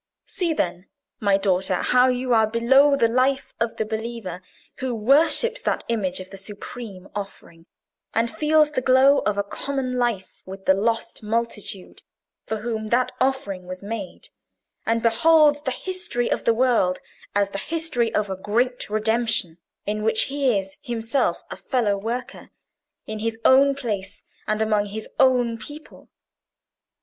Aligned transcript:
See, 0.25 0.51
then, 0.51 0.87
my 1.19 1.37
daughter, 1.37 1.75
how 1.75 2.07
you 2.07 2.33
are 2.33 2.47
below 2.47 2.95
the 2.95 3.07
life 3.07 3.53
of 3.59 3.77
the 3.77 3.85
believer 3.85 4.41
who 4.77 4.95
worships 4.95 5.61
that 5.61 5.83
image 5.89 6.19
of 6.19 6.31
the 6.31 6.37
Supreme 6.37 7.07
Offering, 7.13 7.67
and 8.11 8.27
feels 8.31 8.71
the 8.71 8.81
glow 8.81 9.19
of 9.19 9.37
a 9.37 9.43
common 9.43 9.99
life 9.99 10.41
with 10.43 10.65
the 10.65 10.73
lost 10.73 11.21
multitude 11.21 12.01
for 12.43 12.57
whom 12.61 12.89
that 12.89 13.11
offering 13.21 13.67
was 13.67 13.83
made, 13.83 14.29
and 14.87 15.03
beholds 15.03 15.61
the 15.61 15.69
history 15.71 16.31
of 16.31 16.45
the 16.45 16.53
world 16.55 16.97
as 17.35 17.51
the 17.51 17.59
history 17.59 18.11
of 18.11 18.27
a 18.27 18.35
great 18.35 18.89
redemption 18.89 19.59
in 19.85 20.01
which 20.01 20.23
he 20.33 20.57
is 20.57 20.77
himself 20.81 21.43
a 21.51 21.55
fellow 21.55 21.95
worker, 21.95 22.49
in 23.05 23.19
his 23.19 23.37
own 23.45 23.75
place 23.75 24.23
and 24.47 24.63
among 24.63 24.87
his 24.87 25.07
own 25.19 25.59
people! 25.59 26.09